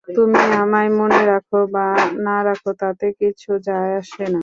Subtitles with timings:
[0.07, 1.85] তুমি আমায় মনে রাখো বা
[2.25, 4.39] না রাখো তাতে কিচ্ছু যায় আসে না।